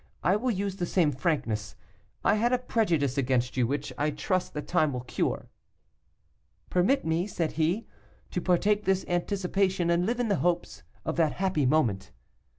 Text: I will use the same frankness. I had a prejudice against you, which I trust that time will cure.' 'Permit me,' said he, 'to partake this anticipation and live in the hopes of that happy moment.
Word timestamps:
I 0.23 0.35
will 0.35 0.49
use 0.49 0.77
the 0.77 0.87
same 0.87 1.11
frankness. 1.11 1.75
I 2.23 2.33
had 2.33 2.51
a 2.51 2.57
prejudice 2.57 3.19
against 3.19 3.55
you, 3.55 3.67
which 3.67 3.93
I 3.99 4.09
trust 4.09 4.55
that 4.55 4.67
time 4.67 4.93
will 4.93 5.01
cure.' 5.03 5.47
'Permit 6.71 7.05
me,' 7.05 7.27
said 7.27 7.51
he, 7.51 7.85
'to 8.31 8.41
partake 8.41 8.85
this 8.85 9.05
anticipation 9.07 9.91
and 9.91 10.07
live 10.07 10.19
in 10.19 10.27
the 10.29 10.37
hopes 10.41 10.81
of 11.05 11.17
that 11.17 11.33
happy 11.33 11.67
moment. 11.67 12.09